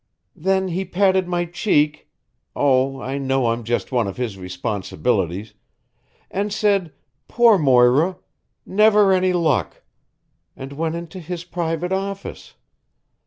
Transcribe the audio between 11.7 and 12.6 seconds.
office.